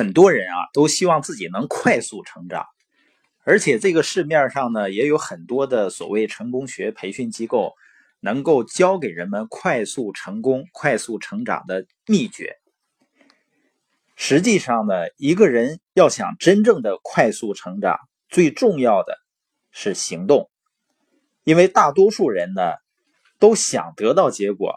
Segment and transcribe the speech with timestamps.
[0.00, 2.64] 很多人啊都希望自己能快速成长，
[3.44, 7.74] 而且这个市面上呢也有很多的所谓成功学培训机构，
[8.20, 12.56] 能够教给人们快速成功、快速成长的秘诀。
[14.16, 17.98] 实际上呢，一个人要想真正的快速成长，
[18.30, 19.18] 最重要的
[19.70, 20.50] 是行动。
[21.44, 22.62] 因为大多数人呢
[23.38, 24.76] 都想得到结果，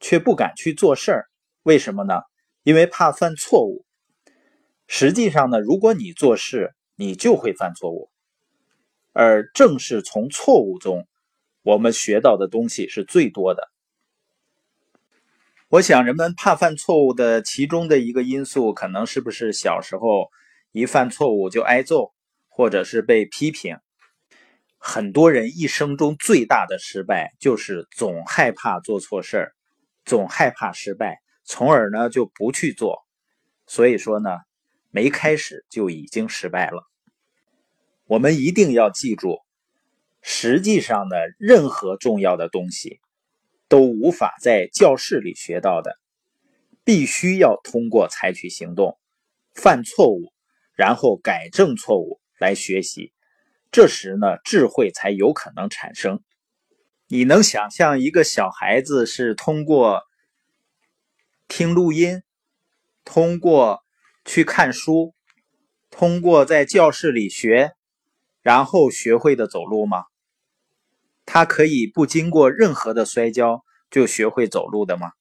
[0.00, 1.26] 却不敢去做事儿。
[1.64, 2.14] 为什么呢？
[2.62, 3.84] 因为怕犯错误。
[4.86, 8.10] 实际上呢，如果你做事，你就会犯错误，
[9.12, 11.08] 而正是从错误中，
[11.62, 13.70] 我们学到的东西是最多的。
[15.68, 20.28] 我想，人们怕犯错误的其中的一个因素，可能是不是小时候
[20.70, 22.12] 一犯错误就挨揍，
[22.48, 23.78] 或者是被批评。
[24.78, 29.52] 很多人一生中最大的失败，就是总害怕做错事儿，
[30.04, 32.98] 总害怕失败，从而呢就不去做。
[33.66, 34.30] 所以说呢。
[34.94, 36.88] 没开始就已经失败了。
[38.06, 39.40] 我们一定要记住，
[40.22, 43.00] 实际上呢，任何重要的东西
[43.66, 45.98] 都无法在教室里学到的，
[46.84, 48.96] 必须要通过采取行动、
[49.52, 50.32] 犯错误，
[50.76, 53.12] 然后改正错误来学习。
[53.72, 56.22] 这时呢，智慧才有可能产生。
[57.08, 60.04] 你能想象一个小孩子是通过
[61.48, 62.22] 听录音，
[63.04, 63.83] 通过？
[64.24, 65.14] 去看书，
[65.90, 67.72] 通过在教室里学，
[68.42, 70.04] 然后学会的走路吗？
[71.26, 75.12] 他可以不经过任何的摔跤就学会走路的吗？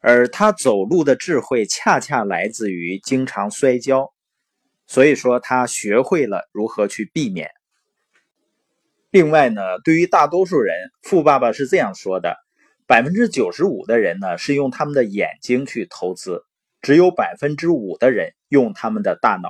[0.00, 4.12] 而他走路的智慧恰恰来自于经常摔跤，
[4.86, 7.50] 所以说他学会了如何去避免。
[9.10, 12.36] 另外呢，对于大多数人，富爸爸是这样说的：
[12.86, 16.42] 百分之九十五的人呢是用他们的眼睛去投资。
[16.82, 19.48] 只有百分之五的人用他们的大脑。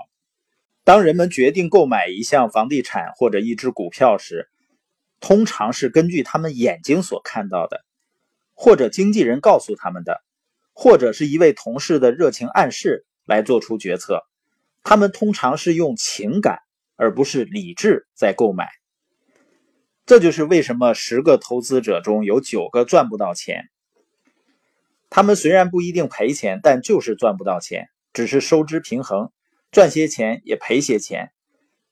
[0.84, 4.48] 当人们决定购买一项房地产或者一只股票时，
[5.18, 7.84] 通常是根据他们眼睛所看到的，
[8.54, 10.22] 或者经纪人告诉他们的，
[10.72, 14.22] 或者是一位同事的热情暗示来做出决策。
[14.82, 16.58] 他们通常是用情感
[16.96, 18.68] 而不是理智在购买。
[20.04, 23.70] 这就是为什么十个投资者中有九个赚不到钱。
[25.14, 29.30] 他们虽然不一定赔钱，但就是赚不到钱，只是收支平衡，
[29.70, 31.32] 赚些钱也赔些钱，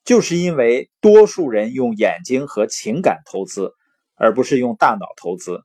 [0.07, 3.75] 就是因为多数人用眼睛和情感投资，
[4.15, 5.61] 而不是用大脑投资。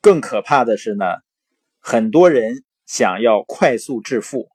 [0.00, 1.04] 更可怕的是呢，
[1.78, 4.48] 很多人想要快速致富。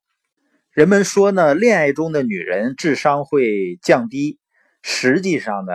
[0.71, 4.37] 人们说呢，恋爱中的女人智商会降低，
[4.81, 5.71] 实际上呢，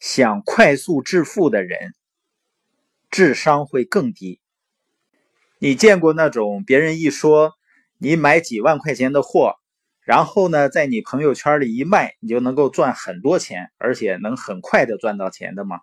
[0.00, 1.92] 想快速致富的人
[3.10, 4.40] 智商会更低。
[5.58, 7.52] 你见过那种别人一说
[7.98, 9.54] 你买几万块钱的货，
[10.00, 15.80] 然后呢，在你朋友圈里一卖，你就能够赚很多钱，而且能很快的赚到钱的吗？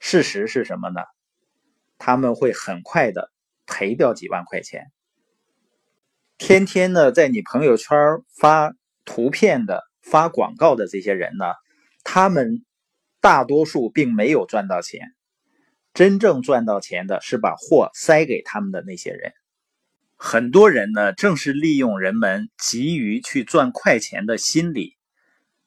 [0.00, 1.00] 事实是什么呢？
[1.96, 3.30] 他们会很快的
[3.66, 4.90] 赔掉几万块钱。
[6.36, 7.96] 天天呢，在你朋友圈
[8.36, 8.74] 发
[9.04, 11.46] 图片的、发广告的这些人呢，
[12.02, 12.64] 他们
[13.20, 15.14] 大多数并没有赚到钱。
[15.94, 19.32] 真正赚到钱的是把货塞给他们的那些人。
[20.16, 24.96] 很多人呢，正是利用人们急于去赚快钱的心理，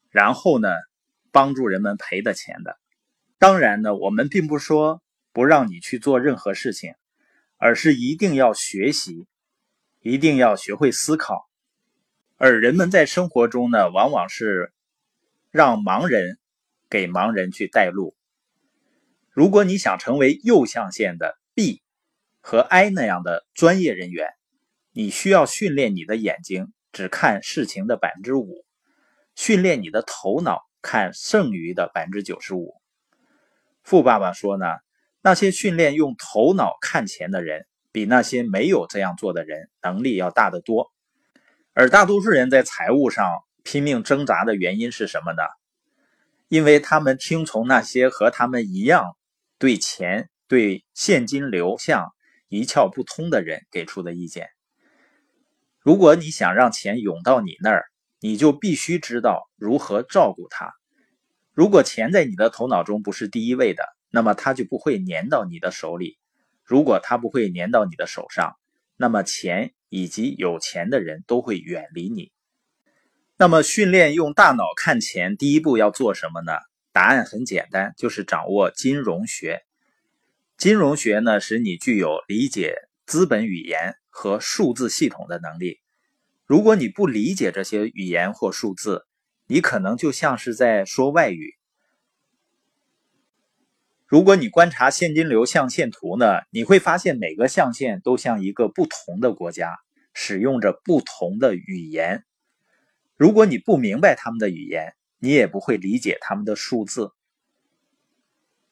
[0.09, 0.67] 然后呢，
[1.31, 2.77] 帮助人们赔的钱的。
[3.39, 5.01] 当然呢，我们并不说
[5.31, 6.95] 不让你去做任何事情，
[7.55, 9.27] 而是一定要学习，
[10.01, 11.47] 一定要学会思考。
[12.35, 14.73] 而人们在生活中呢，往往是
[15.51, 16.37] 让盲人
[16.89, 18.13] 给盲人去带路。
[19.37, 21.83] 如果你想成为右象限的 B
[22.41, 24.29] 和 I 那样的专业人员，
[24.91, 28.65] 你需要训练你的眼睛只看事情的百分之五，
[29.35, 32.73] 训练你的头脑看剩余的百分之九十五。
[33.83, 34.65] 富爸爸说呢，
[35.21, 40.91] 那些训练用头脑看钱的人，比那些没有这样做的人能力要大得多。
[41.73, 43.29] 而大多数人在财务上
[43.63, 45.43] 拼命挣扎的原因是什么呢？
[46.47, 49.15] 因为他们听从那些和他们一样。
[49.59, 52.13] 对钱、对现金流向
[52.47, 54.49] 一窍不通的人给出的意见。
[55.79, 57.85] 如果你想让钱涌到你那儿，
[58.19, 60.73] 你就必须知道如何照顾它。
[61.53, 66.17] 如果钱在你的头脑中不是第一位的，那么它就不会粘到你的手里。
[66.63, 68.55] 如果它不会粘到你的手上，
[68.95, 72.31] 那么钱以及有钱的人都会远离你。
[73.37, 76.53] 那么，训练用大脑看钱，第一步要做什么呢？
[76.97, 79.61] 答案很简单，就是掌握金融学。
[80.57, 82.73] 金融学呢，使你具有理解
[83.05, 85.79] 资本语言和数字系统的能力。
[86.47, 89.05] 如果你不理解这些语言或数字，
[89.45, 91.53] 你可能就像是在说外语。
[94.07, 99.77] 如果你观察现金流象限图呢，你会发现每个象限都像一个不同的国家，
[100.15, 102.23] 使用着不同的语言。
[103.17, 107.11] 如果你不明白他们的语言，你也不会理解他们的数字。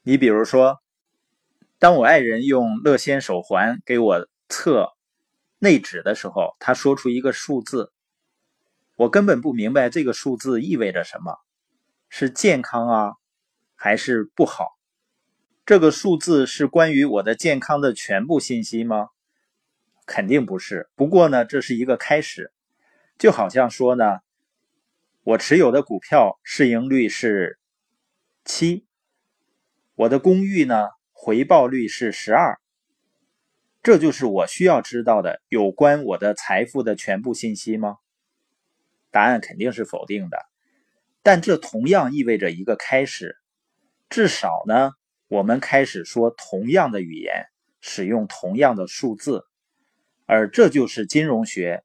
[0.03, 0.80] 你比如说，
[1.80, 4.94] 当我爱人用乐仙手环给我测
[5.59, 7.92] 内指的时候，他说出一个数字，
[8.95, 11.38] 我根本不明白这个数字意味着什么，
[12.09, 13.13] 是健康啊，
[13.75, 14.68] 还是不好？
[15.65, 19.07] 这个数字是关于我的健康的全部信息吗？
[20.06, 20.88] 肯定不是。
[20.95, 22.53] 不过呢，这是一个开始，
[23.18, 24.19] 就好像说呢，
[25.25, 27.57] 我持有的股票市盈率是
[28.44, 28.86] 七，
[29.95, 32.60] 我的公寓呢回报率是十二，
[33.81, 37.98] 这就是我需要知道的有关我的财富的全部信息吗？
[39.10, 40.38] 答案肯定是否定的。
[41.24, 43.36] 但这同样意味着一个开始，
[44.10, 44.92] 至少呢。
[45.28, 47.48] 我们开始说同样的语言，
[47.81, 49.44] 使用同样的数字，
[50.28, 51.83] 而这就是金融学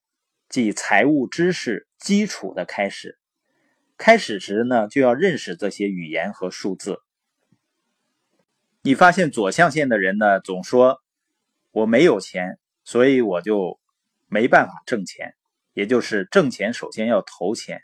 [0.50, 3.18] 即财务知识基础的开始。
[4.00, 7.00] 开始时呢，就要认识这些语言和数字。
[8.80, 11.02] 你发现左象限的人呢，总说
[11.70, 13.78] 我没有钱，所以我就
[14.26, 15.34] 没办法挣钱，
[15.74, 17.82] 也就是挣钱首先要投钱。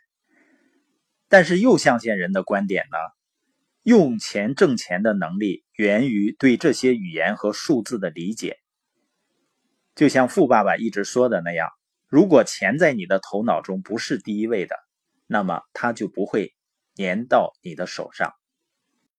[1.29, 2.97] 但是右象限人的观点呢？
[3.83, 8.57] 用钱挣钱的能力源于对这些语言和数字的理解。
[9.95, 11.69] 就像富爸爸一直说的那样，
[12.09, 14.77] 如果钱在你的头脑中不是第一位的，
[15.26, 16.55] 那么它就不会
[16.96, 18.32] 粘到你的手上。